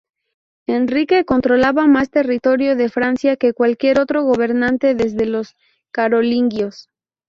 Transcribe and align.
Enrique 0.65 1.25
controlaba 1.25 1.85
más 1.85 2.09
territorio 2.09 2.75
de 2.75 2.89
Francia 2.89 3.37
que 3.37 3.53
cualquier 3.53 3.99
otro 3.99 4.23
gobernante 4.23 4.95
desde 4.95 5.27
los 5.27 5.55
carolingios. 5.91 6.89